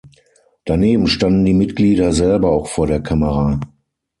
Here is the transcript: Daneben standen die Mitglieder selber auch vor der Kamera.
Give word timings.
Daneben 0.65 1.05
standen 1.05 1.45
die 1.45 1.53
Mitglieder 1.53 2.11
selber 2.11 2.49
auch 2.53 2.65
vor 2.65 2.87
der 2.87 3.01
Kamera. 3.01 3.59